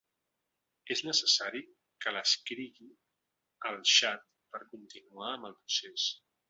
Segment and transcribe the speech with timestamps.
[0.95, 1.61] És necessari
[2.05, 2.91] que l'escrigui
[3.73, 6.13] al xat per continuar amb el procès.